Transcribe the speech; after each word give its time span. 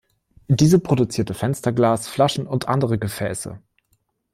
Diese 0.47 0.79
produzierte 0.79 1.35
Fensterglas, 1.35 2.07
Flaschen 2.07 2.47
und 2.47 2.67
andere 2.67 2.97
Gefäße. 2.97 3.61